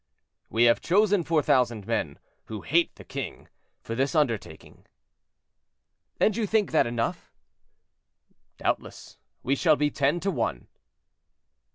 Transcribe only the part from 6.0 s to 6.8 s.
"And you think